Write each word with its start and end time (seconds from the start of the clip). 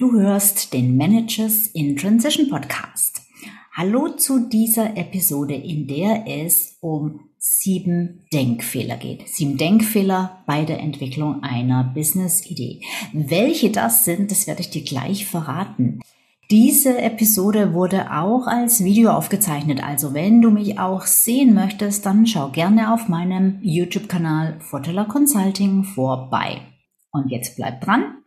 Du 0.00 0.12
hörst 0.12 0.72
den 0.72 0.96
Managers 0.96 1.66
in 1.66 1.94
Transition 1.94 2.48
Podcast. 2.48 3.20
Hallo 3.76 4.08
zu 4.08 4.48
dieser 4.48 4.96
Episode, 4.96 5.52
in 5.52 5.86
der 5.88 6.24
es 6.26 6.78
um 6.80 7.20
sieben 7.36 8.24
Denkfehler 8.32 8.96
geht. 8.96 9.28
Sieben 9.28 9.58
Denkfehler 9.58 10.42
bei 10.46 10.64
der 10.64 10.80
Entwicklung 10.80 11.42
einer 11.42 11.84
Business-Idee. 11.84 12.80
Welche 13.12 13.68
das 13.68 14.06
sind, 14.06 14.30
das 14.30 14.46
werde 14.46 14.62
ich 14.62 14.70
dir 14.70 14.84
gleich 14.84 15.26
verraten. 15.26 16.00
Diese 16.50 16.96
Episode 16.96 17.74
wurde 17.74 18.10
auch 18.10 18.46
als 18.46 18.82
Video 18.82 19.10
aufgezeichnet, 19.10 19.84
also 19.84 20.14
wenn 20.14 20.40
du 20.40 20.50
mich 20.50 20.78
auch 20.78 21.02
sehen 21.02 21.52
möchtest, 21.52 22.06
dann 22.06 22.26
schau 22.26 22.48
gerne 22.48 22.94
auf 22.94 23.08
meinem 23.08 23.58
YouTube-Kanal 23.60 24.60
Forteller 24.60 25.04
Consulting 25.04 25.84
vorbei. 25.84 26.62
Und 27.12 27.30
jetzt 27.30 27.56
bleib 27.56 27.82
dran, 27.82 28.14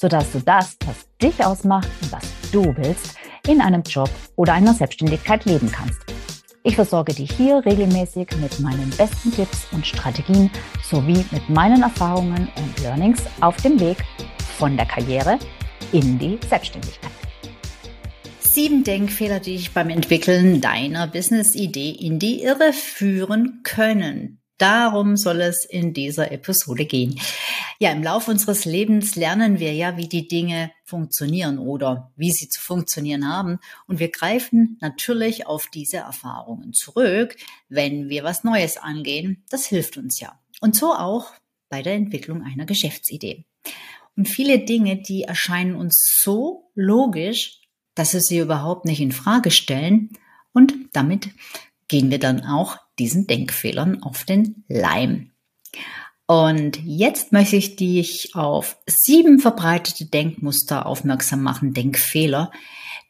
sodass 0.00 0.32
du 0.32 0.40
das, 0.40 0.76
was 0.86 1.08
dich 1.20 1.44
ausmacht 1.44 1.88
und 2.00 2.12
was 2.12 2.24
du 2.52 2.74
willst, 2.76 3.16
in 3.46 3.60
einem 3.60 3.82
Job 3.82 4.10
oder 4.36 4.54
einer 4.54 4.72
Selbstständigkeit 4.72 5.44
leben 5.44 5.70
kannst. 5.70 6.00
Ich 6.62 6.74
versorge 6.74 7.14
dich 7.14 7.32
hier 7.32 7.62
regelmäßig 7.64 8.28
mit 8.40 8.60
meinen 8.60 8.90
besten 8.90 9.32
Tipps 9.32 9.66
und 9.72 9.86
Strategien 9.86 10.50
sowie 10.82 11.24
mit 11.30 11.48
meinen 11.48 11.82
Erfahrungen 11.82 12.48
und 12.56 12.82
Learnings 12.82 13.22
auf 13.40 13.56
dem 13.58 13.78
Weg 13.80 13.98
von 14.58 14.76
der 14.76 14.86
Karriere 14.86 15.38
in 15.92 16.18
die 16.18 16.38
Selbstständigkeit. 16.48 17.10
Sieben 18.40 18.84
Denkfehler, 18.84 19.40
die 19.40 19.56
dich 19.56 19.72
beim 19.72 19.90
Entwickeln 19.90 20.60
deiner 20.60 21.06
Business-Idee 21.06 21.90
in 21.90 22.18
die 22.18 22.42
Irre 22.42 22.72
führen 22.72 23.60
können. 23.62 24.40
Darum 24.58 25.16
soll 25.16 25.40
es 25.40 25.64
in 25.64 25.94
dieser 25.94 26.32
Episode 26.32 26.84
gehen. 26.84 27.18
Ja, 27.82 27.92
im 27.92 28.02
Laufe 28.02 28.30
unseres 28.30 28.66
Lebens 28.66 29.16
lernen 29.16 29.58
wir 29.58 29.72
ja, 29.72 29.96
wie 29.96 30.06
die 30.06 30.28
Dinge 30.28 30.70
funktionieren 30.84 31.58
oder 31.58 32.12
wie 32.14 32.30
sie 32.30 32.50
zu 32.50 32.60
funktionieren 32.60 33.26
haben. 33.26 33.58
Und 33.86 33.98
wir 33.98 34.10
greifen 34.10 34.76
natürlich 34.82 35.46
auf 35.46 35.66
diese 35.68 35.96
Erfahrungen 35.96 36.74
zurück, 36.74 37.36
wenn 37.70 38.10
wir 38.10 38.22
was 38.22 38.44
Neues 38.44 38.76
angehen. 38.76 39.44
Das 39.48 39.64
hilft 39.64 39.96
uns 39.96 40.20
ja. 40.20 40.38
Und 40.60 40.76
so 40.76 40.92
auch 40.92 41.32
bei 41.70 41.80
der 41.80 41.94
Entwicklung 41.94 42.42
einer 42.42 42.66
Geschäftsidee. 42.66 43.46
Und 44.14 44.28
viele 44.28 44.58
Dinge, 44.58 45.00
die 45.00 45.22
erscheinen 45.22 45.74
uns 45.74 46.20
so 46.22 46.70
logisch, 46.74 47.62
dass 47.94 48.12
wir 48.12 48.20
sie 48.20 48.40
überhaupt 48.40 48.84
nicht 48.84 49.00
in 49.00 49.12
Frage 49.12 49.50
stellen. 49.50 50.10
Und 50.52 50.74
damit 50.92 51.30
gehen 51.88 52.10
wir 52.10 52.18
dann 52.18 52.44
auch 52.44 52.76
diesen 52.98 53.26
Denkfehlern 53.26 54.02
auf 54.02 54.24
den 54.24 54.64
Leim. 54.68 55.29
Und 56.30 56.78
jetzt 56.84 57.32
möchte 57.32 57.56
ich 57.56 57.74
dich 57.74 58.36
auf 58.36 58.76
sieben 58.86 59.40
verbreitete 59.40 60.06
Denkmuster 60.06 60.86
aufmerksam 60.86 61.42
machen, 61.42 61.74
Denkfehler, 61.74 62.52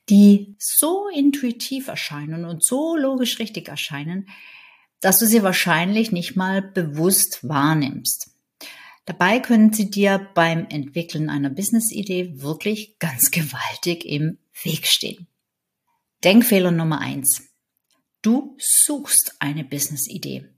die 0.08 0.56
so 0.58 1.06
intuitiv 1.14 1.88
erscheinen 1.88 2.46
und 2.46 2.64
so 2.64 2.96
logisch 2.96 3.38
richtig 3.38 3.68
erscheinen, 3.68 4.26
dass 5.02 5.18
du 5.18 5.26
sie 5.26 5.42
wahrscheinlich 5.42 6.12
nicht 6.12 6.34
mal 6.34 6.62
bewusst 6.62 7.46
wahrnimmst. 7.46 8.30
Dabei 9.04 9.38
können 9.40 9.74
sie 9.74 9.90
dir 9.90 10.26
beim 10.34 10.66
Entwickeln 10.70 11.28
einer 11.28 11.50
Business-Idee 11.50 12.40
wirklich 12.40 12.98
ganz 13.00 13.30
gewaltig 13.30 14.06
im 14.06 14.38
Weg 14.62 14.86
stehen. 14.86 15.26
Denkfehler 16.24 16.70
Nummer 16.70 17.02
eins. 17.02 17.42
Du 18.22 18.56
suchst 18.58 19.34
eine 19.40 19.64
Business-Idee. 19.64 20.48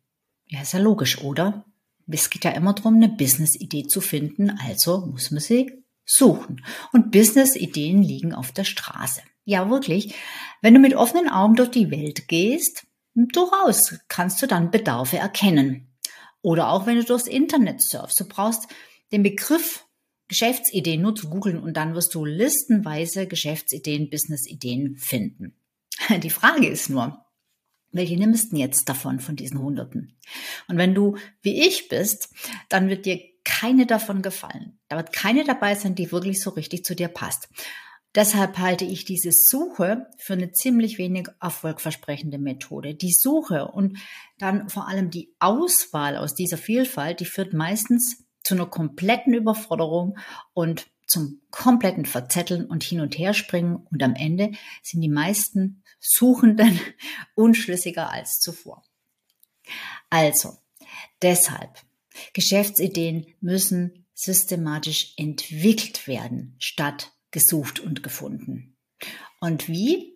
Ja, 0.46 0.62
ist 0.62 0.74
ja 0.74 0.78
logisch, 0.78 1.20
oder? 1.22 1.64
Es 2.12 2.30
geht 2.30 2.44
ja 2.44 2.50
immer 2.52 2.74
darum, 2.74 2.96
eine 2.96 3.08
Business-Idee 3.08 3.86
zu 3.86 4.00
finden, 4.00 4.58
also 4.66 5.06
muss 5.06 5.30
man 5.30 5.40
sie 5.40 5.84
suchen. 6.04 6.64
Und 6.92 7.10
Business-Ideen 7.10 8.02
liegen 8.02 8.34
auf 8.34 8.52
der 8.52 8.64
Straße. 8.64 9.22
Ja, 9.44 9.68
wirklich. 9.70 10.14
Wenn 10.60 10.74
du 10.74 10.80
mit 10.80 10.94
offenen 10.94 11.28
Augen 11.28 11.56
durch 11.56 11.70
die 11.70 11.90
Welt 11.90 12.28
gehst, 12.28 12.86
durchaus 13.14 13.98
kannst 14.08 14.40
du 14.42 14.46
dann 14.46 14.70
Bedarfe 14.70 15.18
erkennen. 15.18 15.88
Oder 16.42 16.70
auch 16.70 16.86
wenn 16.86 16.96
du 16.96 17.04
durchs 17.04 17.26
Internet 17.26 17.80
surfst, 17.80 18.18
du 18.20 18.24
brauchst 18.24 18.68
den 19.12 19.22
Begriff 19.22 19.84
Geschäftsideen 20.28 21.02
nur 21.02 21.14
zu 21.14 21.28
googeln 21.28 21.58
und 21.58 21.76
dann 21.76 21.94
wirst 21.94 22.14
du 22.14 22.24
listenweise 22.24 23.26
Geschäftsideen, 23.26 24.08
Businessideen 24.08 24.96
finden. 24.96 25.54
Die 26.22 26.30
Frage 26.30 26.68
ist 26.68 26.88
nur, 26.88 27.22
welche 27.92 28.16
nimmst 28.16 28.52
du 28.52 28.56
jetzt 28.56 28.88
davon, 28.88 29.20
von 29.20 29.36
diesen 29.36 29.60
Hunderten? 29.60 30.18
Und 30.68 30.78
wenn 30.78 30.94
du 30.94 31.16
wie 31.42 31.66
ich 31.66 31.88
bist, 31.88 32.30
dann 32.68 32.88
wird 32.88 33.06
dir 33.06 33.20
keine 33.44 33.86
davon 33.86 34.22
gefallen. 34.22 34.78
Da 34.88 34.96
wird 34.96 35.12
keine 35.12 35.44
dabei 35.44 35.74
sein, 35.74 35.94
die 35.94 36.12
wirklich 36.12 36.40
so 36.42 36.50
richtig 36.50 36.84
zu 36.84 36.94
dir 36.94 37.08
passt. 37.08 37.48
Deshalb 38.14 38.58
halte 38.58 38.84
ich 38.84 39.06
diese 39.06 39.30
Suche 39.32 40.06
für 40.18 40.34
eine 40.34 40.52
ziemlich 40.52 40.98
wenig 40.98 41.28
erfolgversprechende 41.40 42.38
Methode. 42.38 42.94
Die 42.94 43.12
Suche 43.12 43.68
und 43.68 43.98
dann 44.38 44.68
vor 44.68 44.86
allem 44.86 45.10
die 45.10 45.34
Auswahl 45.38 46.18
aus 46.18 46.34
dieser 46.34 46.58
Vielfalt, 46.58 47.20
die 47.20 47.24
führt 47.24 47.54
meistens 47.54 48.24
zu 48.44 48.54
einer 48.54 48.66
kompletten 48.66 49.32
Überforderung 49.32 50.18
und 50.52 50.86
zum 51.06 51.42
kompletten 51.50 52.06
Verzetteln 52.06 52.66
und 52.66 52.82
hin 52.82 53.00
und 53.00 53.18
her 53.18 53.34
springen 53.34 53.86
und 53.90 54.02
am 54.02 54.14
Ende 54.14 54.52
sind 54.82 55.00
die 55.00 55.08
meisten 55.08 55.82
Suchenden 56.00 56.80
unschlüssiger 57.34 58.10
als 58.10 58.38
zuvor. 58.40 58.84
Also, 60.10 60.56
deshalb, 61.22 61.80
Geschäftsideen 62.32 63.26
müssen 63.40 64.06
systematisch 64.14 65.14
entwickelt 65.16 66.06
werden, 66.06 66.56
statt 66.58 67.12
gesucht 67.30 67.80
und 67.80 68.02
gefunden. 68.02 68.76
Und 69.40 69.68
wie? 69.68 70.12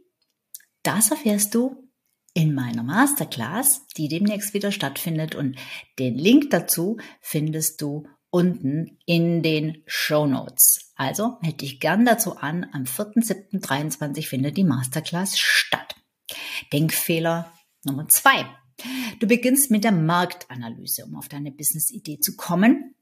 Das 0.82 1.10
erfährst 1.10 1.54
du 1.54 1.88
in 2.34 2.54
meiner 2.54 2.82
Masterclass, 2.82 3.86
die 3.96 4.08
demnächst 4.08 4.52
wieder 4.52 4.70
stattfindet 4.70 5.34
und 5.34 5.56
den 5.98 6.16
Link 6.16 6.50
dazu 6.50 6.98
findest 7.20 7.80
du 7.80 8.06
unten 8.36 8.98
in 9.06 9.42
den 9.42 9.82
Show 9.86 10.26
Notes. 10.26 10.92
Also 10.94 11.38
hätte 11.41 11.64
ich 11.64 11.80
gern 11.80 12.04
dazu 12.04 12.36
an, 12.36 12.66
am 12.72 12.82
4.7.23 12.82 14.28
findet 14.28 14.58
die 14.58 14.64
Masterclass 14.64 15.38
statt. 15.38 15.97
Denkfehler 16.70 17.50
Nummer 17.82 18.08
zwei. 18.08 18.44
Du 19.20 19.26
beginnst 19.26 19.70
mit 19.70 19.84
der 19.84 19.92
Marktanalyse, 19.92 21.06
um 21.06 21.16
auf 21.16 21.28
deine 21.28 21.50
Business-Idee 21.50 22.20
zu 22.20 22.36
kommen. 22.36 22.94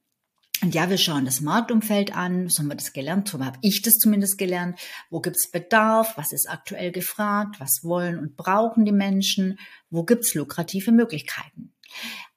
Und 0.62 0.72
ja, 0.72 0.88
wir 0.88 0.98
schauen 0.98 1.24
das 1.24 1.40
Marktumfeld 1.40 2.14
an. 2.16 2.48
So 2.48 2.60
haben 2.60 2.68
wir 2.68 2.76
das 2.76 2.92
gelernt. 2.92 3.28
So 3.28 3.44
habe 3.44 3.58
ich 3.60 3.82
das 3.82 3.94
zumindest 3.94 4.38
gelernt. 4.38 4.78
Wo 5.10 5.20
gibt 5.20 5.34
es 5.34 5.50
Bedarf? 5.50 6.16
Was 6.16 6.32
ist 6.32 6.48
aktuell 6.48 6.92
gefragt? 6.92 7.58
Was 7.58 7.80
wollen 7.82 8.20
und 8.20 8.36
brauchen 8.36 8.84
die 8.84 8.92
Menschen? 8.92 9.58
Wo 9.90 10.04
gibt 10.04 10.26
es 10.26 10.34
lukrative 10.34 10.92
Möglichkeiten? 10.92 11.74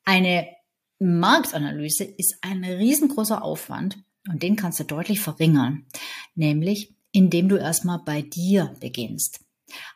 Eine 0.03 0.47
Marktanalyse 0.99 2.03
ist 2.03 2.37
ein 2.41 2.63
riesengroßer 2.63 3.43
Aufwand 3.43 3.99
und 4.27 4.41
den 4.41 4.55
kannst 4.55 4.79
du 4.79 4.83
deutlich 4.83 5.19
verringern, 5.19 5.85
nämlich 6.33 6.95
indem 7.11 7.49
du 7.49 7.57
erstmal 7.57 7.99
bei 7.99 8.23
dir 8.23 8.75
beginnst. 8.79 9.39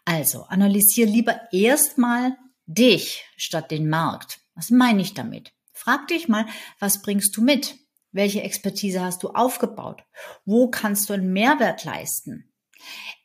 Also 0.05 0.43
analysier 0.43 1.07
lieber 1.07 1.39
erstmal 1.51 2.37
dich 2.67 3.23
statt 3.35 3.71
den 3.71 3.89
Markt. 3.89 4.41
Was 4.53 4.69
meine 4.69 5.01
ich 5.01 5.13
damit? 5.13 5.53
Frag 5.73 6.07
dich 6.07 6.27
mal, 6.27 6.45
was 6.79 7.01
bringst 7.01 7.35
du 7.35 7.41
mit? 7.41 7.75
Welche 8.11 8.43
Expertise 8.43 9.01
hast 9.01 9.23
du 9.23 9.29
aufgebaut? 9.29 10.03
Wo 10.45 10.69
kannst 10.69 11.09
du 11.09 11.13
einen 11.13 11.33
Mehrwert 11.33 11.83
leisten? 11.83 12.51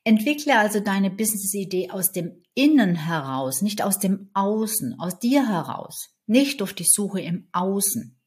Entwickle 0.05 0.59
also 0.59 0.81
deine 0.81 1.11
Business-Idee 1.11 1.91
aus 1.91 2.13
dem 2.13 2.43
Innen 2.55 2.95
heraus, 2.95 3.61
nicht 3.63 3.83
aus 3.83 3.99
dem 3.99 4.31
Außen, 4.33 4.99
aus 4.99 5.19
dir 5.19 5.47
heraus 5.49 6.16
nicht 6.27 6.61
durch 6.61 6.73
die 6.73 6.87
Suche 6.87 7.21
im 7.21 7.49
Außen. 7.53 8.19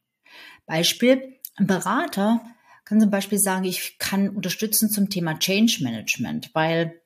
Beispiel, 0.66 1.38
ein 1.56 1.66
Berater 1.66 2.40
kann 2.84 3.00
zum 3.00 3.10
Beispiel 3.10 3.38
sagen, 3.38 3.64
ich 3.64 3.98
kann 3.98 4.28
unterstützen 4.28 4.90
zum 4.90 5.10
Thema 5.10 5.38
Change 5.38 5.78
Management, 5.82 6.50
weil 6.54 7.00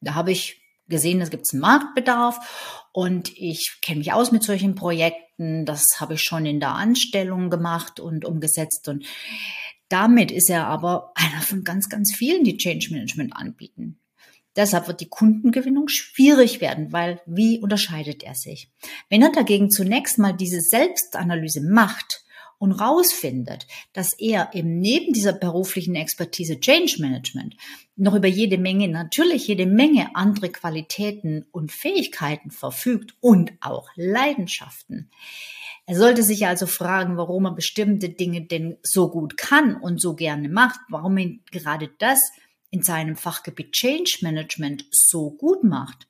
da 0.00 0.14
habe 0.14 0.32
ich 0.32 0.62
gesehen, 0.86 1.20
es 1.20 1.30
gibt 1.30 1.46
einen 1.52 1.60
Marktbedarf 1.60 2.86
und 2.92 3.32
ich 3.36 3.78
kenne 3.80 3.98
mich 3.98 4.12
aus 4.12 4.32
mit 4.32 4.42
solchen 4.42 4.74
Projekten. 4.74 5.64
Das 5.64 5.82
habe 5.98 6.14
ich 6.14 6.22
schon 6.22 6.46
in 6.46 6.60
der 6.60 6.74
Anstellung 6.74 7.50
gemacht 7.50 8.00
und 8.00 8.24
umgesetzt 8.24 8.88
und 8.88 9.04
Damit 9.88 10.30
ist 10.30 10.50
er 10.50 10.66
aber 10.66 11.12
einer 11.14 11.40
von 11.40 11.64
ganz, 11.64 11.88
ganz 11.88 12.14
vielen, 12.14 12.44
die 12.44 12.56
Change 12.56 12.88
Management 12.90 13.36
anbieten. 13.36 14.00
Deshalb 14.56 14.86
wird 14.86 15.00
die 15.00 15.08
Kundengewinnung 15.08 15.88
schwierig 15.88 16.60
werden, 16.60 16.92
weil 16.92 17.20
wie 17.26 17.60
unterscheidet 17.60 18.22
er 18.22 18.34
sich? 18.34 18.70
Wenn 19.08 19.22
er 19.22 19.32
dagegen 19.32 19.70
zunächst 19.70 20.18
mal 20.18 20.32
diese 20.32 20.60
Selbstanalyse 20.60 21.60
macht 21.60 22.24
und 22.58 22.72
rausfindet, 22.72 23.66
dass 23.92 24.12
er 24.12 24.50
eben 24.54 24.78
neben 24.78 25.12
dieser 25.12 25.32
beruflichen 25.32 25.96
Expertise 25.96 26.60
Change 26.60 26.96
Management 27.00 27.56
noch 27.96 28.14
über 28.14 28.28
jede 28.28 28.58
Menge, 28.58 28.88
natürlich 28.88 29.48
jede 29.48 29.66
Menge 29.66 30.14
andere 30.14 30.50
Qualitäten 30.50 31.46
und 31.50 31.72
Fähigkeiten 31.72 32.50
verfügt 32.50 33.14
und 33.20 33.52
auch 33.60 33.88
Leidenschaften. 33.96 35.10
Er 35.86 35.96
sollte 35.96 36.22
sich 36.22 36.46
also 36.46 36.66
fragen, 36.66 37.18
warum 37.18 37.44
er 37.44 37.54
bestimmte 37.54 38.08
Dinge 38.08 38.46
denn 38.46 38.78
so 38.82 39.10
gut 39.10 39.36
kann 39.36 39.76
und 39.76 40.00
so 40.00 40.14
gerne 40.14 40.48
macht, 40.48 40.80
warum 40.88 41.18
ihn 41.18 41.42
gerade 41.50 41.90
das 41.98 42.20
in 42.74 42.82
seinem 42.82 43.14
Fachgebiet 43.14 43.70
Change 43.70 44.18
Management 44.22 44.84
so 44.90 45.30
gut 45.30 45.62
macht. 45.62 46.08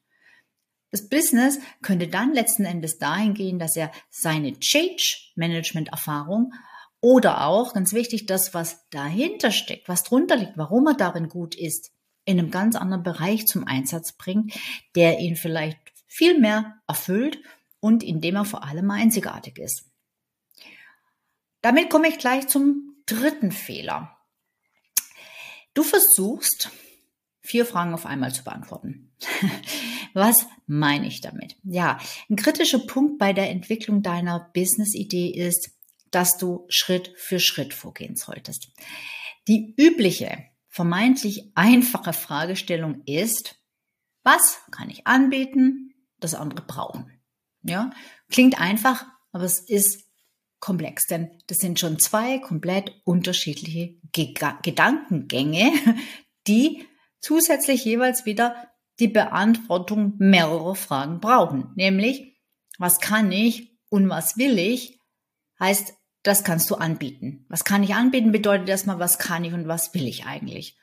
Das 0.91 1.11
Business 1.11 1.59
könnte 1.83 2.09
dann 2.09 2.33
letzten 2.33 2.65
Endes 2.65 2.97
dahin 2.97 3.35
gehen, 3.35 3.59
dass 3.59 3.77
er 3.77 3.93
seine 4.09 4.59
Change 4.59 5.33
Management 5.35 5.89
Erfahrung 5.89 6.55
oder 7.03 7.47
auch, 7.47 7.75
ganz 7.75 7.93
wichtig, 7.93 8.25
das, 8.25 8.55
was 8.55 8.89
dahinter 8.89 9.51
steckt, 9.51 9.91
was 9.91 10.05
drunter 10.05 10.37
liegt, 10.37 10.57
warum 10.57 10.87
er 10.87 10.95
darin 10.95 11.29
gut 11.29 11.55
ist, 11.55 11.93
in 12.25 12.39
einem 12.39 12.51
ganz 12.51 12.77
anderen 12.77 13.03
Bereich 13.03 13.47
zum 13.47 13.67
Einsatz 13.67 14.15
bringt, 14.15 14.55
der 14.95 15.19
ihn 15.19 15.37
vielleicht 15.37 15.79
viel 16.07 16.41
mehr 16.41 16.81
erfüllt 16.87 17.41
und 17.79 18.03
in 18.03 18.23
dem 18.23 18.37
er 18.37 18.47
vor 18.47 18.65
allem 18.65 18.91
einzigartig 18.91 19.59
ist. 19.59 19.85
Damit 21.61 21.91
komme 21.91 22.09
ich 22.09 22.17
gleich 22.17 22.49
zum 22.49 23.03
dritten 23.05 23.53
Fehler. 23.53 24.14
Du 25.75 25.83
versuchst, 25.83 26.71
vier 27.41 27.67
Fragen 27.67 27.95
auf 27.95 28.07
einmal 28.07 28.33
zu 28.33 28.45
beantworten. 28.45 29.13
Was 30.15 30.47
meine 30.67 31.07
ich 31.07 31.21
damit? 31.21 31.57
Ja, 31.65 31.99
ein 32.31 32.37
kritischer 32.37 32.79
Punkt 32.79 33.19
bei 33.19 33.33
der 33.33 33.51
Entwicklung 33.51 34.03
deiner 34.03 34.51
Business-Idee 34.55 35.31
ist, 35.31 35.71
dass 36.11 36.39
du 36.39 36.65
Schritt 36.69 37.13
für 37.17 37.41
Schritt 37.41 37.75
vorgehen 37.75 38.15
solltest. 38.15 38.69
Die 39.49 39.75
übliche, 39.77 40.45
vermeintlich 40.69 41.51
einfache 41.55 42.13
Fragestellung 42.13 43.03
ist, 43.05 43.57
was 44.23 44.61
kann 44.71 44.89
ich 44.89 45.07
anbieten, 45.07 45.93
das 46.21 46.35
andere 46.35 46.63
brauchen? 46.63 47.11
Ja, 47.63 47.91
klingt 48.31 48.61
einfach, 48.61 49.07
aber 49.33 49.45
es 49.45 49.59
ist 49.59 50.04
komplex, 50.65 51.07
denn 51.07 51.31
das 51.47 51.59
sind 51.59 51.79
schon 51.79 51.99
zwei 51.99 52.39
komplett 52.39 52.95
unterschiedliche 53.05 53.97
Gedankengänge, 54.13 55.71
die 56.47 56.87
zusätzlich 57.21 57.85
jeweils 57.85 58.25
wieder 58.25 58.57
die 58.99 59.09
Beantwortung 59.09 60.15
mehrerer 60.17 60.75
Fragen 60.75 61.21
brauchen. 61.21 61.73
Nämlich, 61.77 62.41
was 62.79 62.99
kann 62.99 63.31
ich 63.31 63.77
und 63.91 64.09
was 64.09 64.39
will 64.39 64.59
ich, 64.59 65.01
heißt, 65.61 65.93
das 66.23 66.45
kannst 66.45 66.71
du 66.71 66.77
anbieten. 66.77 67.45
Was 67.51 67.65
kann 67.65 67.83
ich 67.83 67.95
anbieten 67.95 68.33
bedeutet 68.33 68.71
erstmal, 68.71 68.99
was 68.99 69.19
kann 69.19 69.45
ich 69.45 69.53
und 69.53 69.69
was 69.69 69.93
will 69.93 70.09
ich 70.09 70.25
eigentlich. 70.25 70.79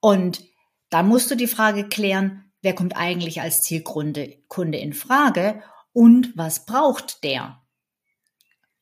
Und 0.00 0.44
dann 0.90 1.08
musst 1.08 1.28
du 1.28 1.34
die 1.34 1.48
Frage 1.48 1.88
klären, 1.88 2.52
wer 2.62 2.76
kommt 2.76 2.96
eigentlich 2.96 3.40
als 3.40 3.62
Zielkunde 3.62 4.44
Kunde 4.46 4.78
in 4.78 4.92
Frage 4.92 5.60
und 5.92 6.36
was 6.36 6.66
braucht 6.66 7.24
der? 7.24 7.60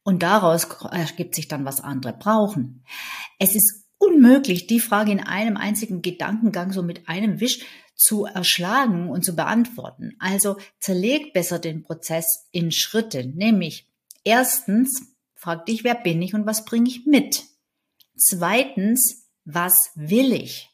Und 0.07 0.23
daraus 0.23 0.69
ergibt 0.93 1.35
sich 1.35 1.49
dann, 1.49 1.65
was 1.65 1.81
andere 1.81 2.13
brauchen. 2.13 2.85
Es 3.41 3.57
ist 3.57 3.89
unmöglich, 3.99 4.69
die 4.69 4.79
Frage 4.79 5.11
in 5.11 5.19
einem 5.19 5.57
einzigen 5.57 6.01
Gedankengang 6.01 6.73
so 6.73 6.85
mit 6.85 7.09
einem 7.09 7.41
Wisch 7.41 7.65
zu 7.97 8.25
erschlagen 8.25 9.11
und 9.11 9.25
zu 9.25 9.35
beantworten. 9.35 10.15
Also 10.21 10.59
zerleg 10.79 11.33
besser 11.33 11.59
den 11.59 11.83
Prozess 11.83 12.47
in 12.53 12.71
Schritte, 12.71 13.27
nämlich 13.27 13.91
erstens, 14.23 15.17
frag 15.35 15.67
dich, 15.67 15.83
wer 15.83 15.97
bin 15.97 16.23
ich 16.23 16.35
und 16.35 16.47
was 16.47 16.65
bringe 16.65 16.89
ich 16.89 17.05
mit? 17.05 17.43
Zweitens, 18.17 19.27
was 19.45 19.91
will 19.97 20.33
ich? 20.33 20.71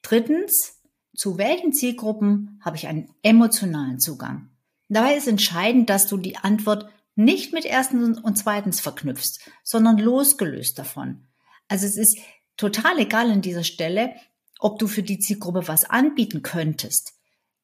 Drittens, 0.00 0.80
zu 1.14 1.36
welchen 1.36 1.74
Zielgruppen 1.74 2.58
habe 2.64 2.76
ich 2.76 2.86
einen 2.86 3.10
emotionalen 3.22 4.00
Zugang? 4.00 4.48
Dabei 4.88 5.14
ist 5.14 5.28
entscheidend, 5.28 5.90
dass 5.90 6.06
du 6.06 6.16
die 6.16 6.38
Antwort 6.38 6.88
nicht 7.16 7.52
mit 7.52 7.64
erstens 7.64 8.18
und 8.18 8.36
zweitens 8.36 8.80
verknüpfst, 8.80 9.40
sondern 9.64 9.98
losgelöst 9.98 10.78
davon. 10.78 11.26
Also 11.66 11.86
es 11.86 11.96
ist 11.96 12.18
total 12.56 12.98
egal 12.98 13.30
an 13.30 13.42
dieser 13.42 13.64
Stelle, 13.64 14.14
ob 14.58 14.78
du 14.78 14.86
für 14.86 15.02
die 15.02 15.18
Zielgruppe 15.18 15.66
was 15.66 15.84
anbieten 15.84 16.42
könntest. 16.42 17.14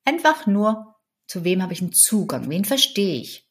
Einfach 0.04 0.46
nur, 0.46 0.96
zu 1.26 1.44
wem 1.44 1.62
habe 1.62 1.72
ich 1.72 1.80
einen 1.80 1.92
Zugang, 1.92 2.50
wen 2.50 2.64
verstehe 2.64 3.20
ich. 3.20 3.48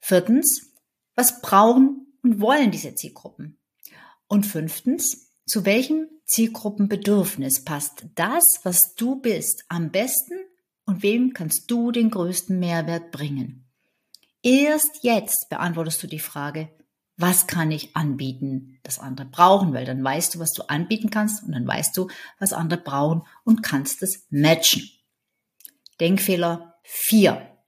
Viertens, 0.00 0.72
was 1.14 1.42
brauchen 1.42 2.06
und 2.22 2.40
wollen 2.40 2.70
diese 2.70 2.94
Zielgruppen? 2.94 3.58
Und 4.28 4.46
fünftens, 4.46 5.32
zu 5.46 5.64
welchem 5.64 6.08
Zielgruppenbedürfnis 6.26 7.64
passt 7.64 8.06
das, 8.14 8.60
was 8.62 8.94
du 8.94 9.16
bist, 9.16 9.64
am 9.68 9.90
besten 9.90 10.38
und 10.84 11.02
wem 11.02 11.32
kannst 11.32 11.70
du 11.70 11.90
den 11.90 12.10
größten 12.10 12.58
Mehrwert 12.58 13.10
bringen? 13.10 13.67
Erst 14.42 15.02
jetzt 15.02 15.48
beantwortest 15.48 16.02
du 16.02 16.06
die 16.06 16.18
Frage, 16.18 16.70
was 17.16 17.48
kann 17.48 17.72
ich 17.72 17.96
anbieten, 17.96 18.78
das 18.84 19.00
andere 19.00 19.26
brauchen, 19.26 19.74
weil 19.74 19.84
dann 19.84 20.02
weißt 20.02 20.34
du, 20.34 20.38
was 20.38 20.52
du 20.52 20.62
anbieten 20.68 21.10
kannst 21.10 21.42
und 21.42 21.52
dann 21.52 21.66
weißt 21.66 21.96
du, 21.96 22.08
was 22.38 22.52
andere 22.52 22.80
brauchen 22.80 23.22
und 23.44 23.62
kannst 23.62 24.02
es 24.02 24.26
matchen. 24.30 24.88
Denkfehler 26.00 26.76
4. 26.84 27.58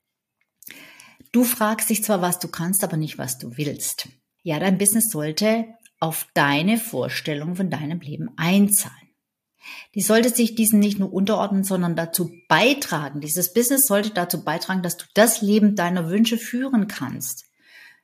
Du 1.32 1.43
fragst 1.43 1.90
dich 1.90 2.05
zwar, 2.05 2.22
was 2.22 2.38
du 2.38 2.49
kannst, 2.49 2.84
aber 2.84 2.96
nicht, 2.96 3.19
was 3.19 3.38
du 3.38 3.56
willst. 3.56 4.08
Ja, 4.43 4.61
dein 4.61 4.78
Business 4.78 5.11
sollte 5.11 5.67
auf 5.99 6.28
deine 6.34 6.78
Vorstellung 6.78 7.56
von 7.56 7.70
deinem 7.70 8.00
Leben 8.00 8.31
einzahlen. 8.37 9.00
Die 9.95 10.03
sollte 10.03 10.31
sich 10.31 10.55
diesen 10.55 10.81
nicht 10.81 10.99
nur 10.99 11.12
unterordnen, 11.12 11.65
sondern 11.65 11.97
dazu 11.97 12.31
beitragen. 12.49 13.21
Dieses 13.21 13.53
Business 13.53 13.87
sollte 13.87 14.11
dazu 14.11 14.45
beitragen, 14.45 14.83
dass 14.83 14.97
du 14.97 15.05
das 15.15 15.43
Leben 15.43 15.77
deiner 15.77 16.09
Wünsche 16.09 16.39
führen 16.39 16.89
kannst. 16.89 17.45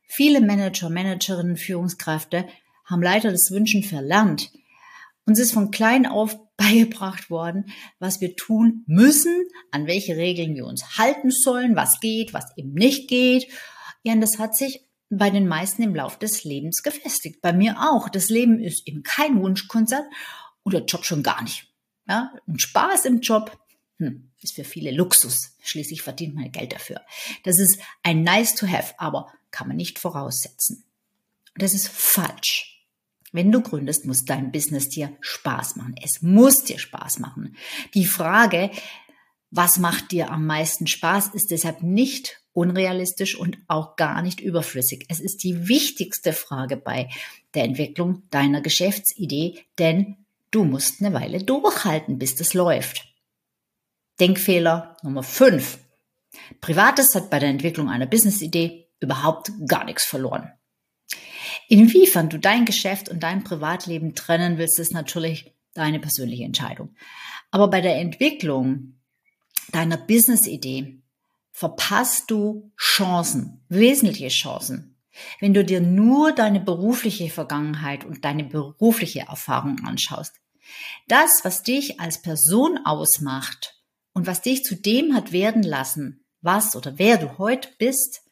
Viele 0.07 0.41
Manager, 0.41 0.91
Managerinnen, 0.91 1.57
Führungskräfte 1.57 2.47
haben 2.85 3.03
leider 3.03 3.31
das 3.31 3.51
Wünschen 3.51 3.83
verlernt. 3.83 4.53
Uns 5.27 5.41
ist 5.41 5.53
von 5.53 5.71
klein 5.71 6.07
auf 6.07 6.39
beigebracht 6.57 7.29
worden, 7.29 7.67
was 7.99 8.23
wir 8.23 8.35
tun 8.35 8.83
müssen, 8.87 9.45
an 9.71 9.87
welche 9.87 10.17
Regeln 10.17 10.55
wir 10.55 10.65
uns 10.65 10.97
halten 10.97 11.31
sollen, 11.31 11.77
was 11.77 12.01
geht, 12.01 12.33
was 12.33 12.57
eben 12.57 12.73
nicht 12.73 13.09
geht. 13.09 13.47
Ja, 14.05 14.15
und 14.15 14.23
das 14.23 14.39
hat 14.39 14.57
sich 14.57 14.87
bei 15.11 15.29
den 15.29 15.47
meisten 15.47 15.83
im 15.83 15.95
Lauf 15.95 16.19
des 16.19 16.45
Lebens 16.45 16.83
gefestigt. 16.83 17.43
Bei 17.43 17.53
mir 17.53 17.77
auch. 17.79 18.09
Das 18.09 18.31
Leben 18.31 18.59
ist 18.59 18.89
eben 18.89 19.03
kein 19.03 19.43
Wunschkonzert 19.43 20.05
oder 20.67 20.85
Job 20.85 21.05
schon 21.05 21.23
gar 21.23 21.43
nicht. 21.43 21.69
Ja, 22.09 22.33
und 22.47 22.61
Spaß 22.61 23.05
im 23.05 23.21
Job 23.21 23.57
hm, 23.99 24.31
ist 24.43 24.57
für 24.57 24.65
viele 24.65 24.91
Luxus. 24.91 25.57
Schließlich 25.63 26.03
verdient 26.03 26.35
man 26.35 26.51
Geld 26.51 26.73
dafür. 26.73 27.01
Das 27.45 27.59
ist 27.59 27.81
ein 28.03 28.23
nice 28.23 28.55
to 28.57 28.67
have, 28.67 28.95
aber 28.99 29.33
kann 29.51 29.69
man 29.69 29.77
nicht 29.77 29.99
voraussetzen. 29.99 30.85
Das 31.55 31.73
ist 31.73 31.89
falsch. 31.89 32.85
Wenn 33.33 33.53
du 33.53 33.61
gründest, 33.61 34.07
muss 34.07 34.25
dein 34.25 34.53
Business 34.53 34.89
dir 34.89 35.17
Spaß 35.21 35.77
machen. 35.77 35.95
Es 36.03 36.21
muss 36.21 36.65
dir 36.65 36.79
Spaß 36.79 37.21
machen. 37.21 37.57
Die 37.95 38.07
Frage, 38.07 38.71
was 39.51 39.79
macht 39.79 40.11
dir 40.11 40.31
am 40.31 40.47
meisten 40.47 40.87
Spaß, 40.87 41.29
ist 41.29 41.51
deshalb 41.51 41.83
nicht 41.83 42.41
unrealistisch 42.53 43.37
und 43.37 43.59
auch 43.69 43.97
gar 43.97 44.23
nicht 44.23 44.41
überflüssig. 44.41 45.07
Es 45.09 45.21
ist 45.21 45.45
die 45.45 45.69
wichtigste 45.69 46.33
Frage 46.33 46.77
bei 46.77 47.09
der 47.55 47.65
Entwicklung 47.65 48.23
deiner 48.31 48.61
Geschäftsidee, 48.61 49.65
denn 49.79 50.26
Du 50.57 50.65
musst 50.65 51.03
eine 51.03 51.13
Weile 51.13 51.45
durchhalten, 51.45 52.19
bis 52.19 52.35
das 52.35 52.55
läuft. 52.55 53.05
Denkfehler 54.19 54.97
Nummer 55.03 55.23
5. 55.23 55.79
Privates 56.63 57.15
hat 57.15 57.29
bei 57.29 57.39
der 57.39 57.51
Entwicklung 57.51 57.91
einer 57.91 58.07
Business-Idee 58.07 58.89
überhaupt 58.99 59.53
gar 59.69 59.85
nichts 59.85 60.07
verloren. 60.07 60.51
Inwiefern 61.69 62.31
du 62.31 62.39
dein 62.39 62.65
Geschäft 62.65 63.11
und 63.11 63.23
dein 63.23 63.45
Privatleben 63.45 64.15
trennen 64.15 64.57
willst, 64.57 64.79
ist 64.79 64.95
natürlich 64.95 65.55
deine 65.75 66.01
persönliche 66.01 66.45
Entscheidung. 66.45 66.95
Aber 67.51 67.69
bei 67.69 67.83
der 67.83 67.97
Entwicklung 67.97 69.03
deiner 69.73 69.99
Business-Idee 69.99 71.03
verpasst 71.53 72.31
du 72.31 72.73
Chancen, 72.79 73.63
wesentliche 73.69 74.29
Chancen, 74.29 74.97
wenn 75.39 75.53
du 75.53 75.67
dir 75.67 75.83
nur 75.83 76.33
deine 76.33 76.61
berufliche 76.61 77.29
Vergangenheit 77.29 78.07
und 78.07 78.25
deine 78.25 78.45
berufliche 78.45 79.21
Erfahrung 79.29 79.81
anschaust. 79.85 80.33
Das, 81.09 81.41
was 81.43 81.63
dich 81.63 82.01
als 82.01 82.23
Person 82.23 82.79
ausmacht 82.85 83.75
und 84.13 84.27
was 84.27 84.43
dich 84.43 84.65
zu 84.65 84.75
dem 84.75 85.15
hat 85.15 85.33
werden 85.33 85.63
lassen, 85.63 86.25
was 86.41 86.77
oder 86.77 86.99
wer 86.99 87.19
du 87.19 87.39
heute 87.39 87.69
bist, 87.79 88.23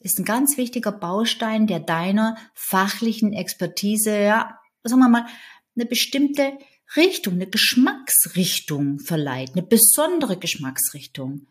ist 0.00 0.18
ein 0.18 0.24
ganz 0.24 0.56
wichtiger 0.56 0.92
Baustein, 0.92 1.66
der 1.66 1.80
deiner 1.80 2.36
fachlichen 2.54 3.32
Expertise 3.32 4.16
ja, 4.18 4.58
sagen 4.84 5.00
wir 5.00 5.08
mal, 5.08 5.26
eine 5.76 5.86
bestimmte 5.86 6.58
Richtung, 6.96 7.34
eine 7.34 7.46
Geschmacksrichtung 7.46 9.00
verleiht, 9.00 9.52
eine 9.52 9.62
besondere 9.62 10.38
Geschmacksrichtung. 10.38 11.46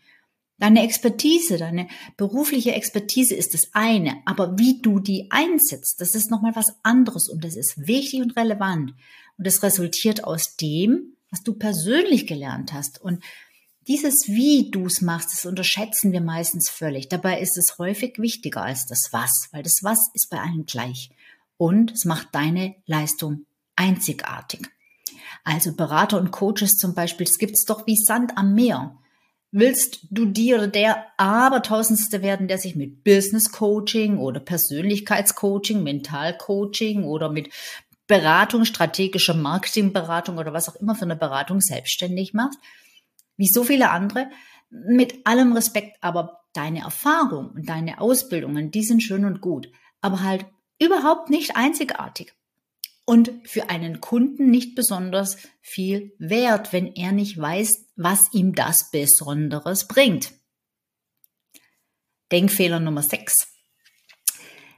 Deine 0.60 0.84
Expertise, 0.84 1.58
deine 1.58 1.88
berufliche 2.15 2.74
Expertise 2.74 3.36
ist 3.36 3.53
das 3.53 3.70
eine, 3.74 4.22
aber 4.25 4.58
wie 4.58 4.82
du 4.82 5.00
die 5.00 5.27
einsetzt, 5.29 6.01
das 6.01 6.15
ist 6.15 6.32
nochmal 6.32 6.56
was 6.56 6.74
anderes 6.82 7.29
und 7.29 7.44
das 7.44 7.56
ist 7.56 7.88
wichtig 7.88 8.22
und 8.22 8.36
relevant. 8.36 8.94
Und 9.38 9.48
das 9.48 9.63
resultiert 9.63 10.24
aus 10.24 10.56
dem, 10.56 11.15
was 11.29 11.44
du 11.44 11.53
persönlich 11.53 12.27
gelernt 12.27 12.74
hast. 12.74 13.01
Und 13.01 13.24
dieses 13.88 14.27
Wie 14.27 14.70
du 14.70 14.86
es 14.86 15.01
machst, 15.01 15.32
das 15.32 15.46
unterschätzen 15.46 16.12
wir 16.12 16.22
meistens 16.22 16.70
völlig. 16.70 17.08
Dabei 17.08 17.39
ist 17.39 17.58
es 17.58 17.77
häufig 17.77 18.20
wichtiger 18.20 18.63
als 18.63 18.86
das 18.86 19.10
Was, 19.12 19.50
weil 19.51 19.63
das 19.63 19.79
Was 19.82 20.00
ist 20.13 20.29
bei 20.29 20.39
allen 20.39 20.65
gleich. 20.65 21.10
Und 21.58 21.91
es 21.91 22.06
macht 22.06 22.27
deine 22.34 22.75
Leistung 22.86 23.46
einzigartig. 23.75 24.67
Also 25.44 25.74
Berater 25.74 26.20
und 26.20 26.32
Coaches 26.32 26.75
zum 26.75 26.94
Beispiel, 26.94 27.25
das 27.25 27.38
gibt's 27.38 27.65
doch 27.65 27.88
wie 27.88 27.96
Sand 27.96 28.38
am 28.38 28.53
Meer. 28.53 28.98
Willst 29.51 30.00
du 30.12 30.24
oder 30.53 30.67
der 30.67 31.06
Abertausendste 31.15 32.22
werden, 32.22 32.50
der 32.50 32.58
sich 32.58 32.75
mit 32.75 33.06
Business 33.06 33.51
Coaching 33.53 34.17
oder 34.17 34.41
Persönlichkeitscoaching, 34.41 35.84
Mentalcoaching 35.84 37.06
oder 37.06 37.29
mit 37.29 37.50
Beratung, 38.08 38.66
strategischer 38.66 39.34
Marketingberatung 39.34 40.38
oder 40.38 40.54
was 40.54 40.70
auch 40.70 40.76
immer 40.76 40.96
für 40.96 41.04
eine 41.04 41.16
Beratung 41.16 41.62
selbstständig 41.62 42.34
macht? 42.34 42.58
Wie 43.36 43.48
so 43.48 43.64
viele 43.64 43.92
andere. 43.92 44.30
Mit 44.70 45.26
allem 45.26 45.54
Respekt, 45.54 45.98
aber 46.02 46.42
deine 46.54 46.82
Erfahrung 46.82 47.52
und 47.52 47.70
deine 47.70 48.02
Ausbildungen, 48.02 48.72
die 48.72 48.84
sind 48.84 49.02
schön 49.02 49.26
und 49.26 49.42
gut, 49.42 49.70
aber 50.02 50.24
halt 50.24 50.46
überhaupt 50.80 51.30
nicht 51.30 51.56
einzigartig 51.56 52.34
und 53.06 53.32
für 53.48 53.70
einen 53.70 54.02
Kunden 54.02 54.50
nicht 54.52 54.76
besonders 54.76 55.38
viel 55.62 56.14
wert, 56.20 56.74
wenn 56.74 56.94
er 56.94 57.14
nicht 57.14 57.40
weiß, 57.40 57.86
was 57.96 58.34
ihm 58.34 58.54
das 58.54 58.92
Besonderes 58.92 59.88
bringt. 59.88 60.34
Denkfehler 62.32 62.82
Nummer 62.82 63.02
6. 63.02 63.34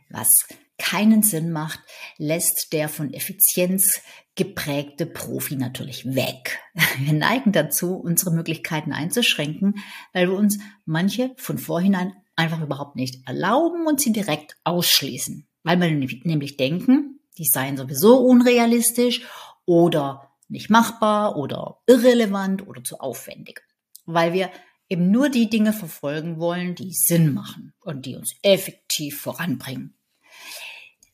Was 0.09 0.35
keinen 0.79 1.21
Sinn 1.21 1.51
macht, 1.51 1.79
lässt 2.17 2.69
der 2.71 2.89
von 2.89 3.13
Effizienz 3.13 4.01
geprägte 4.35 5.05
Profi 5.05 5.55
natürlich 5.55 6.15
weg. 6.15 6.59
Wir 6.99 7.13
neigen 7.13 7.51
dazu, 7.51 7.95
unsere 7.95 8.31
Möglichkeiten 8.31 8.93
einzuschränken, 8.93 9.83
weil 10.13 10.29
wir 10.29 10.37
uns 10.37 10.59
manche 10.85 11.33
von 11.37 11.57
vorhinein 11.57 12.13
einfach 12.35 12.61
überhaupt 12.61 12.95
nicht 12.95 13.27
erlauben 13.27 13.85
und 13.85 13.99
sie 13.99 14.13
direkt 14.13 14.55
ausschließen. 14.63 15.45
Weil 15.63 15.81
wir 15.81 15.89
nämlich 15.89 16.55
denken, 16.55 17.19
die 17.37 17.43
seien 17.43 17.75
sowieso 17.75 18.17
unrealistisch 18.17 19.21
oder 19.65 20.31
nicht 20.47 20.69
machbar 20.69 21.35
oder 21.35 21.81
irrelevant 21.85 22.65
oder 22.65 22.81
zu 22.81 22.99
aufwendig. 23.01 23.61
Weil 24.05 24.31
wir 24.31 24.49
eben 24.87 25.11
nur 25.11 25.29
die 25.29 25.49
Dinge 25.49 25.73
verfolgen 25.73 26.39
wollen, 26.39 26.75
die 26.75 26.93
Sinn 26.93 27.33
machen 27.33 27.73
und 27.81 28.05
die 28.05 28.15
uns 28.15 28.33
effektiv 28.41 29.19
voranbringen. 29.19 29.98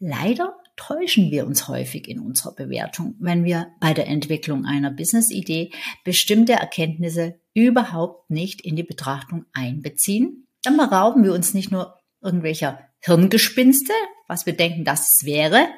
Leider 0.08 0.56
täuschen 0.76 1.32
wir 1.32 1.48
uns 1.48 1.68
häufig 1.68 2.08
in 2.08 2.20
unserer 2.20 2.54
Bewertung, 2.54 3.16
wenn 3.18 3.44
wir 3.44 3.72
bei 3.80 3.92
der 3.92 4.06
Entwicklung 4.06 4.64
einer 4.64 4.92
Business-Idee 4.92 5.72
bestimmte 6.04 6.54
Erkenntnisse 6.54 7.40
überhaupt 7.56 8.30
nicht 8.30 8.62
in 8.62 8.76
die 8.76 8.84
Betrachtung 8.84 9.46
einbeziehen. 9.52 10.46
Dann 10.62 10.78
berauben 10.78 11.24
wir 11.24 11.34
uns 11.34 11.56
nicht 11.56 11.72
nur 11.72 12.00
irgendwelcher 12.22 12.88
Hirngespinste, 13.00 13.94
was 14.28 14.46
wir 14.46 14.56
denken, 14.56 14.86
dass 14.86 15.00
es 15.02 15.26
wäre, 15.26 15.70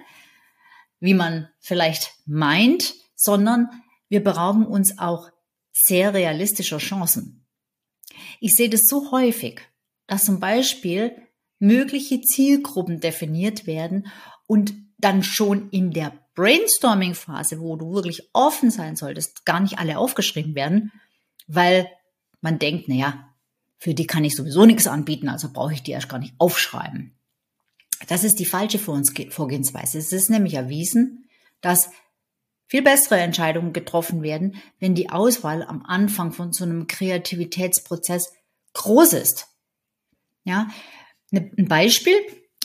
wie 1.00 1.14
man 1.14 1.48
vielleicht 1.62 2.12
meint, 2.26 2.96
sondern 3.16 3.70
wir 4.10 4.22
berauben 4.22 4.66
uns 4.66 5.00
auch 5.00 5.30
sehr 5.72 6.14
realistischer 6.14 6.80
Chancen. 6.80 7.48
Ich 8.42 8.56
sehe 8.56 8.70
das 8.70 8.88
so 8.88 9.10
häufig, 9.10 9.62
dass 10.06 10.26
zum 10.26 10.42
Beispiel 10.42 11.16
mögliche 11.60 12.22
Zielgruppen 12.22 13.00
definiert 13.00 13.68
werden 13.68 14.08
und 14.46 14.74
dann 14.98 15.24
schon 15.24 15.70
in 15.70 15.92
der 15.92 16.14
Brainstorming-Phase, 16.36 17.60
wo 17.60 17.76
du 17.76 17.94
wirklich 17.94 18.30
offen 18.34 18.72
sein 18.72 18.96
solltest, 18.96 19.46
gar 19.46 19.60
nicht 19.60 19.80
alle 19.80 19.98
aufgeschrieben 19.98 20.56
werden, 20.56 20.92
weil 21.48 21.90
man 22.42 22.60
denkt, 22.60 22.88
naja, 22.88 23.34
für 23.78 23.94
die 23.94 24.08
kann 24.08 24.24
ich 24.24 24.36
sowieso 24.36 24.66
nichts 24.66 24.88
anbieten, 24.88 25.30
also 25.30 25.52
brauche 25.52 25.74
ich 25.74 25.84
die 25.84 25.92
erst 25.92 26.10
gar 26.10 26.20
nicht 26.20 26.34
aufschreiben. 26.38 27.16
Das 28.08 28.24
ist 28.24 28.40
die 28.40 28.46
falsche 28.46 28.80
Vorgehensweise. 28.80 29.98
Es 29.98 30.12
ist 30.12 30.30
nämlich 30.30 30.54
erwiesen, 30.54 31.28
dass 31.62 31.90
viel 32.68 32.84
bessere 32.84 33.20
Entscheidungen 33.20 33.74
getroffen 33.74 34.22
werden, 34.22 34.58
wenn 34.80 34.94
die 34.94 35.10
Auswahl 35.10 35.64
am 35.64 35.84
Anfang 35.84 36.32
von 36.32 36.54
so 36.54 36.64
einem 36.64 36.88
Kreativitätsprozess 36.88 38.34
groß 38.74 39.14
ist. 39.14 39.48
Ja, 40.44 40.70
ein 41.32 41.68
Beispiel. 41.68 42.16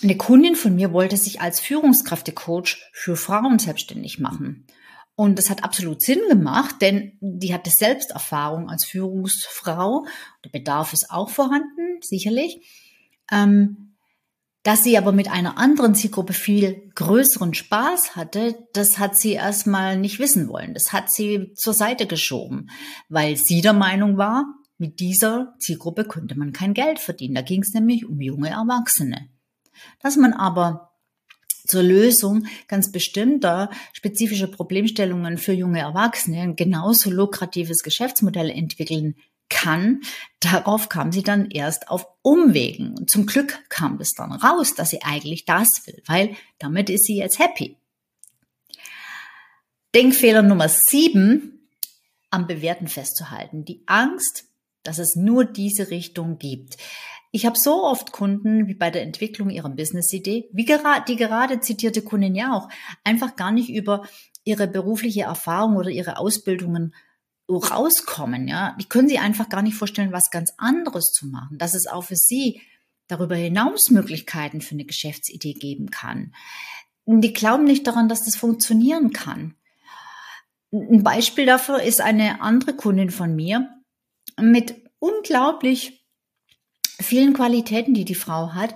Eine 0.02 0.16
Kundin 0.16 0.56
von 0.56 0.74
mir 0.74 0.92
wollte 0.92 1.16
sich 1.16 1.40
als 1.40 1.60
Führungskräftecoach 1.60 2.78
für 2.92 3.16
Frauen 3.16 3.58
selbstständig 3.58 4.18
machen. 4.18 4.66
Und 5.14 5.38
das 5.38 5.50
hat 5.50 5.62
absolut 5.62 6.02
Sinn 6.02 6.20
gemacht, 6.28 6.76
denn 6.80 7.18
die 7.20 7.52
hatte 7.52 7.70
Selbsterfahrung 7.70 8.70
als 8.70 8.84
Führungsfrau. 8.84 10.06
Der 10.44 10.50
Bedarf 10.50 10.92
ist 10.92 11.10
auch 11.10 11.30
vorhanden, 11.30 12.00
sicherlich. 12.00 12.66
Ähm, 13.30 13.92
dass 14.62 14.84
sie 14.84 14.96
aber 14.96 15.12
mit 15.12 15.28
einer 15.28 15.58
anderen 15.58 15.94
Zielgruppe 15.94 16.32
viel 16.32 16.90
größeren 16.94 17.52
Spaß 17.52 18.14
hatte, 18.14 18.56
das 18.72 18.98
hat 18.98 19.16
sie 19.16 19.32
erstmal 19.32 19.98
nicht 19.98 20.20
wissen 20.20 20.48
wollen. 20.48 20.72
Das 20.72 20.92
hat 20.92 21.12
sie 21.12 21.52
zur 21.54 21.74
Seite 21.74 22.06
geschoben, 22.06 22.70
weil 23.08 23.36
sie 23.36 23.60
der 23.60 23.72
Meinung 23.72 24.18
war, 24.18 24.46
mit 24.82 24.98
dieser 24.98 25.54
Zielgruppe 25.60 26.04
könnte 26.04 26.36
man 26.36 26.52
kein 26.52 26.74
Geld 26.74 26.98
verdienen. 26.98 27.36
Da 27.36 27.42
ging 27.42 27.62
es 27.62 27.72
nämlich 27.72 28.04
um 28.04 28.20
junge 28.20 28.50
Erwachsene. 28.50 29.28
Dass 30.00 30.16
man 30.16 30.32
aber 30.32 30.90
zur 31.68 31.84
Lösung 31.84 32.48
ganz 32.66 32.90
bestimmter 32.90 33.70
spezifischer 33.92 34.48
Problemstellungen 34.48 35.38
für 35.38 35.52
junge 35.52 35.78
Erwachsene 35.78 36.40
ein 36.40 36.56
genauso 36.56 37.10
lukratives 37.10 37.84
Geschäftsmodell 37.84 38.50
entwickeln 38.50 39.14
kann. 39.48 40.00
Darauf 40.40 40.88
kam 40.88 41.12
sie 41.12 41.22
dann 41.22 41.48
erst 41.52 41.88
auf 41.88 42.08
Umwegen. 42.22 42.98
Und 42.98 43.08
zum 43.08 43.26
Glück 43.26 43.60
kam 43.68 44.00
es 44.00 44.10
dann 44.16 44.32
raus, 44.32 44.74
dass 44.74 44.90
sie 44.90 45.02
eigentlich 45.02 45.44
das 45.44 45.68
will, 45.86 46.02
weil 46.06 46.34
damit 46.58 46.90
ist 46.90 47.04
sie 47.04 47.18
jetzt 47.18 47.38
happy. 47.38 47.76
Denkfehler 49.94 50.42
Nummer 50.42 50.68
sieben, 50.68 51.68
am 52.30 52.48
Bewerten 52.48 52.88
festzuhalten. 52.88 53.64
Die 53.64 53.84
Angst, 53.86 54.48
dass 54.82 54.98
es 54.98 55.16
nur 55.16 55.44
diese 55.44 55.90
Richtung 55.90 56.38
gibt. 56.38 56.76
Ich 57.30 57.46
habe 57.46 57.58
so 57.58 57.84
oft 57.84 58.12
Kunden, 58.12 58.68
wie 58.68 58.74
bei 58.74 58.90
der 58.90 59.02
Entwicklung 59.02 59.48
ihrer 59.48 59.70
Business-Idee, 59.70 60.50
wie 60.52 60.64
gerade, 60.66 61.04
die 61.08 61.16
gerade 61.16 61.60
zitierte 61.60 62.02
Kundin 62.02 62.34
ja 62.34 62.52
auch, 62.54 62.68
einfach 63.04 63.36
gar 63.36 63.52
nicht 63.52 63.70
über 63.70 64.04
ihre 64.44 64.68
berufliche 64.68 65.22
Erfahrung 65.22 65.76
oder 65.76 65.88
ihre 65.88 66.18
Ausbildungen 66.18 66.94
rauskommen, 67.48 68.48
ja, 68.48 68.76
die 68.80 68.84
können 68.84 69.08
sich 69.08 69.20
einfach 69.20 69.48
gar 69.48 69.62
nicht 69.62 69.76
vorstellen, 69.76 70.12
was 70.12 70.30
ganz 70.30 70.52
anderes 70.58 71.12
zu 71.12 71.26
machen, 71.26 71.58
dass 71.58 71.74
es 71.74 71.86
auch 71.86 72.04
für 72.04 72.16
sie 72.16 72.60
darüber 73.08 73.34
hinaus 73.34 73.90
Möglichkeiten 73.90 74.60
für 74.60 74.74
eine 74.74 74.84
Geschäftsidee 74.84 75.54
geben 75.54 75.90
kann. 75.90 76.34
Die 77.04 77.32
glauben 77.32 77.64
nicht 77.64 77.86
daran, 77.86 78.08
dass 78.08 78.24
das 78.24 78.36
funktionieren 78.36 79.12
kann. 79.12 79.54
Ein 80.70 81.02
Beispiel 81.02 81.44
dafür 81.44 81.82
ist 81.82 82.00
eine 82.00 82.40
andere 82.40 82.74
Kundin 82.74 83.10
von 83.10 83.34
mir 83.34 83.68
mit 84.40 84.74
unglaublich 84.98 86.06
vielen 87.00 87.34
Qualitäten, 87.34 87.94
die 87.94 88.04
die 88.04 88.14
Frau 88.14 88.52
hat, 88.54 88.74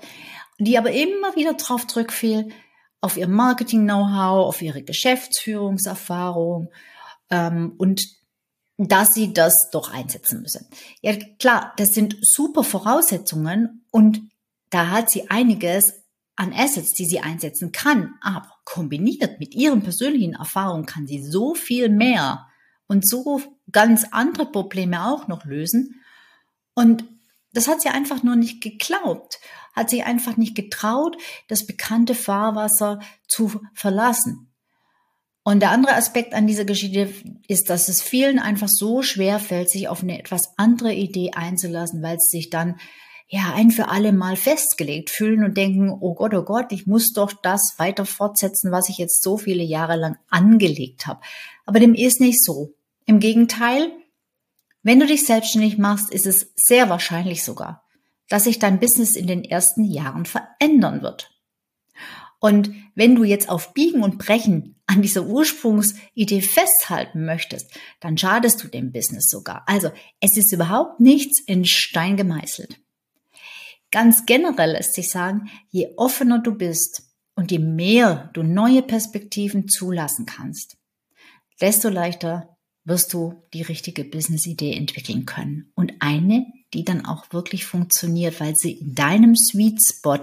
die 0.58 0.78
aber 0.78 0.90
immer 0.90 1.36
wieder 1.36 1.54
darauf 1.54 1.86
zurückfiel, 1.86 2.48
auf 3.00 3.16
ihr 3.16 3.28
Marketing-Know-how, 3.28 4.46
auf 4.46 4.62
ihre 4.62 4.82
Geschäftsführungserfahrung 4.82 6.70
ähm, 7.30 7.74
und 7.78 8.06
dass 8.78 9.14
sie 9.14 9.32
das 9.32 9.70
doch 9.70 9.92
einsetzen 9.92 10.42
müssen. 10.42 10.66
Ja, 11.00 11.14
klar, 11.38 11.72
das 11.76 11.90
sind 11.90 12.16
super 12.20 12.64
Voraussetzungen 12.64 13.86
und 13.90 14.20
da 14.70 14.90
hat 14.90 15.10
sie 15.10 15.30
einiges 15.30 15.94
an 16.34 16.52
Assets, 16.52 16.92
die 16.92 17.06
sie 17.06 17.20
einsetzen 17.20 17.72
kann, 17.72 18.14
aber 18.20 18.50
kombiniert 18.64 19.40
mit 19.40 19.54
ihren 19.54 19.82
persönlichen 19.82 20.34
Erfahrungen 20.34 20.84
kann 20.84 21.06
sie 21.06 21.22
so 21.22 21.54
viel 21.54 21.88
mehr 21.88 22.45
und 22.88 23.08
so 23.08 23.42
ganz 23.72 24.06
andere 24.10 24.46
Probleme 24.46 25.06
auch 25.06 25.28
noch 25.28 25.44
lösen. 25.44 26.02
Und 26.74 27.04
das 27.52 27.68
hat 27.68 27.80
sie 27.80 27.88
einfach 27.88 28.22
nur 28.22 28.36
nicht 28.36 28.62
geglaubt, 28.62 29.40
hat 29.74 29.90
sie 29.90 30.02
einfach 30.02 30.36
nicht 30.36 30.54
getraut, 30.54 31.16
das 31.48 31.66
bekannte 31.66 32.14
Fahrwasser 32.14 33.00
zu 33.28 33.60
verlassen. 33.74 34.52
Und 35.42 35.60
der 35.60 35.70
andere 35.70 35.94
Aspekt 35.94 36.34
an 36.34 36.46
dieser 36.46 36.64
Geschichte 36.64 37.08
ist, 37.46 37.70
dass 37.70 37.88
es 37.88 38.02
vielen 38.02 38.40
einfach 38.40 38.68
so 38.68 39.02
schwer 39.02 39.38
fällt, 39.38 39.70
sich 39.70 39.88
auf 39.88 40.02
eine 40.02 40.18
etwas 40.18 40.58
andere 40.58 40.92
Idee 40.92 41.30
einzulassen, 41.34 42.02
weil 42.02 42.18
sie 42.18 42.38
sich 42.38 42.50
dann 42.50 42.80
ja, 43.28 43.52
ein 43.54 43.70
für 43.70 43.88
alle 43.88 44.12
Mal 44.12 44.36
festgelegt 44.36 45.10
fühlen 45.10 45.42
und 45.42 45.56
denken, 45.56 45.90
oh 45.90 46.14
Gott, 46.14 46.32
oh 46.34 46.42
Gott, 46.42 46.70
ich 46.70 46.86
muss 46.86 47.12
doch 47.12 47.32
das 47.32 47.74
weiter 47.76 48.06
fortsetzen, 48.06 48.70
was 48.70 48.88
ich 48.88 48.98
jetzt 48.98 49.22
so 49.22 49.36
viele 49.36 49.64
Jahre 49.64 49.96
lang 49.96 50.16
angelegt 50.30 51.06
habe. 51.06 51.20
Aber 51.64 51.80
dem 51.80 51.94
ist 51.94 52.20
nicht 52.20 52.42
so. 52.42 52.74
Im 53.04 53.18
Gegenteil, 53.18 53.90
wenn 54.82 55.00
du 55.00 55.06
dich 55.06 55.26
selbstständig 55.26 55.78
machst, 55.78 56.12
ist 56.12 56.26
es 56.26 56.52
sehr 56.54 56.88
wahrscheinlich 56.88 57.42
sogar, 57.42 57.84
dass 58.28 58.44
sich 58.44 58.60
dein 58.60 58.78
Business 58.78 59.16
in 59.16 59.26
den 59.26 59.42
ersten 59.42 59.84
Jahren 59.84 60.24
verändern 60.24 61.02
wird. 61.02 61.32
Und 62.38 62.70
wenn 62.94 63.16
du 63.16 63.24
jetzt 63.24 63.48
auf 63.48 63.74
Biegen 63.74 64.02
und 64.04 64.18
Brechen 64.18 64.80
an 64.86 65.02
dieser 65.02 65.26
Ursprungsidee 65.26 66.42
festhalten 66.42 67.24
möchtest, 67.24 67.72
dann 67.98 68.16
schadest 68.16 68.62
du 68.62 68.68
dem 68.68 68.92
Business 68.92 69.28
sogar. 69.28 69.64
Also 69.66 69.90
es 70.20 70.36
ist 70.36 70.52
überhaupt 70.52 71.00
nichts 71.00 71.40
in 71.40 71.64
Stein 71.64 72.16
gemeißelt. 72.16 72.78
Ganz 73.90 74.26
generell 74.26 74.72
lässt 74.72 74.94
sich 74.94 75.10
sagen, 75.10 75.48
je 75.70 75.94
offener 75.96 76.40
du 76.40 76.54
bist 76.54 77.02
und 77.34 77.50
je 77.50 77.58
mehr 77.58 78.30
du 78.32 78.42
neue 78.42 78.82
Perspektiven 78.82 79.68
zulassen 79.68 80.26
kannst, 80.26 80.76
desto 81.60 81.88
leichter 81.88 82.56
wirst 82.84 83.12
du 83.12 83.42
die 83.52 83.62
richtige 83.62 84.04
Business-Idee 84.04 84.74
entwickeln 84.74 85.26
können. 85.26 85.72
Und 85.74 85.94
eine, 86.00 86.46
die 86.72 86.84
dann 86.84 87.04
auch 87.04 87.32
wirklich 87.32 87.66
funktioniert, 87.66 88.40
weil 88.40 88.54
sie 88.56 88.72
in 88.72 88.94
deinem 88.94 89.34
Sweet 89.34 89.80
Spot 89.82 90.22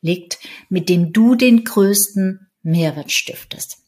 liegt, 0.00 0.38
mit 0.68 0.88
dem 0.88 1.12
du 1.12 1.34
den 1.34 1.64
größten 1.64 2.48
Mehrwert 2.62 3.12
stiftest. 3.12 3.78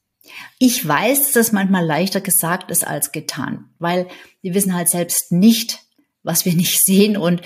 Ich 0.59 0.87
weiß, 0.87 1.25
dass 1.25 1.33
das 1.33 1.53
manchmal 1.53 1.85
leichter 1.85 2.21
gesagt 2.21 2.71
ist 2.71 2.87
als 2.87 3.11
getan, 3.11 3.71
weil 3.79 4.07
wir 4.43 4.55
wissen 4.55 4.75
halt 4.75 4.89
selbst 4.89 5.33
nicht, 5.33 5.81
was 6.23 6.45
wir 6.45 6.55
nicht 6.55 6.83
sehen 6.85 7.17
und 7.17 7.43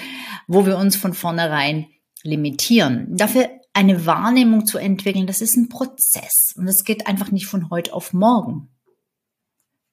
wo 0.46 0.66
wir 0.66 0.78
uns 0.78 0.96
von 0.96 1.14
vornherein 1.14 1.86
limitieren. 2.22 3.16
Dafür 3.16 3.48
eine 3.72 4.06
Wahrnehmung 4.06 4.66
zu 4.66 4.78
entwickeln, 4.78 5.26
das 5.26 5.40
ist 5.40 5.56
ein 5.56 5.68
Prozess 5.68 6.54
und 6.56 6.68
es 6.68 6.84
geht 6.84 7.06
einfach 7.06 7.30
nicht 7.30 7.46
von 7.46 7.70
heute 7.70 7.92
auf 7.92 8.12
morgen. 8.12 8.70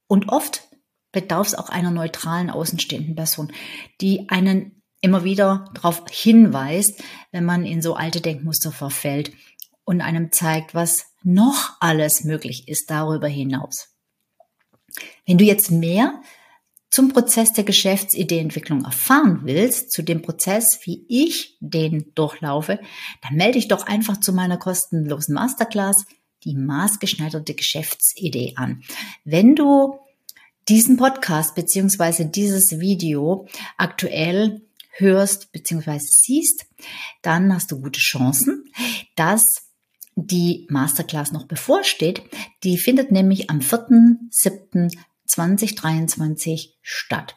Und 0.07 0.29
oft 0.29 0.67
bedarf 1.11 1.47
es 1.47 1.55
auch 1.55 1.69
einer 1.69 1.91
neutralen 1.91 2.49
außenstehenden 2.49 3.15
Person, 3.15 3.51
die 4.01 4.29
einen 4.29 4.81
immer 5.01 5.23
wieder 5.23 5.65
darauf 5.73 6.03
hinweist, 6.09 7.03
wenn 7.31 7.43
man 7.43 7.65
in 7.65 7.81
so 7.81 7.95
alte 7.95 8.21
Denkmuster 8.21 8.71
verfällt 8.71 9.31
und 9.83 10.01
einem 10.01 10.31
zeigt, 10.31 10.75
was 10.75 11.05
noch 11.23 11.77
alles 11.79 12.23
möglich 12.23 12.67
ist 12.67 12.89
darüber 12.89 13.27
hinaus. 13.27 13.89
Wenn 15.25 15.37
du 15.37 15.43
jetzt 15.43 15.71
mehr 15.71 16.21
zum 16.91 17.09
Prozess 17.09 17.53
der 17.53 17.63
Geschäftsideeentwicklung 17.63 18.83
erfahren 18.83 19.41
willst, 19.43 19.91
zu 19.91 20.03
dem 20.03 20.21
Prozess, 20.21 20.65
wie 20.83 21.05
ich 21.07 21.57
den 21.61 22.13
durchlaufe, 22.15 22.79
dann 23.23 23.35
melde 23.35 23.53
dich 23.53 23.69
doch 23.69 23.87
einfach 23.87 24.19
zu 24.19 24.33
meiner 24.33 24.57
kostenlosen 24.57 25.33
Masterclass, 25.33 26.05
die 26.43 26.53
maßgeschneiderte 26.53 27.53
Geschäftsidee 27.53 28.53
an. 28.57 28.83
Wenn 29.23 29.55
du 29.55 29.99
diesen 30.67 30.97
Podcast 30.97 31.55
beziehungsweise 31.55 32.25
dieses 32.25 32.79
Video 32.79 33.47
aktuell 33.77 34.61
hörst 34.91 35.51
beziehungsweise 35.53 36.07
siehst, 36.09 36.65
dann 37.21 37.53
hast 37.53 37.71
du 37.71 37.79
gute 37.79 37.99
Chancen, 37.99 38.65
dass 39.15 39.43
die 40.15 40.67
Masterclass 40.69 41.31
noch 41.31 41.45
bevorsteht. 41.45 42.21
Die 42.63 42.77
findet 42.77 43.11
nämlich 43.11 43.49
am 43.49 43.59
4.7. 43.59 44.91
2023 45.31 46.77
statt. 46.81 47.35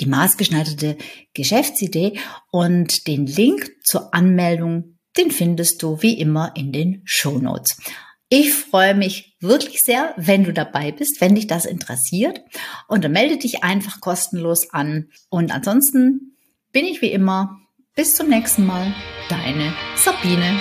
Die 0.00 0.06
maßgeschneiderte 0.06 0.96
Geschäftsidee 1.34 2.18
und 2.50 3.06
den 3.06 3.26
Link 3.26 3.70
zur 3.84 4.12
Anmeldung, 4.12 4.98
den 5.16 5.30
findest 5.30 5.82
du 5.82 6.02
wie 6.02 6.18
immer 6.18 6.52
in 6.56 6.72
den 6.72 7.02
Show 7.04 7.38
Notes. 7.38 7.76
Ich 8.28 8.52
freue 8.52 8.94
mich 8.94 9.36
wirklich 9.40 9.80
sehr, 9.82 10.14
wenn 10.16 10.42
du 10.42 10.52
dabei 10.52 10.90
bist, 10.90 11.20
wenn 11.20 11.36
dich 11.36 11.46
das 11.46 11.66
interessiert. 11.66 12.40
Und 12.88 13.04
dann 13.04 13.12
melde 13.12 13.36
dich 13.36 13.62
einfach 13.62 14.00
kostenlos 14.00 14.70
an. 14.72 15.10
Und 15.28 15.52
ansonsten 15.52 16.36
bin 16.72 16.84
ich 16.84 17.00
wie 17.00 17.12
immer. 17.12 17.60
Bis 17.94 18.16
zum 18.16 18.28
nächsten 18.28 18.66
Mal. 18.66 18.92
Deine 19.28 19.72
Sabine. 19.94 20.58